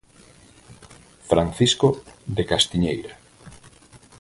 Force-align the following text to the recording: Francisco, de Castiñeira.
Francisco, 1.29 1.87
de 2.35 2.43
Castiñeira. 2.51 3.13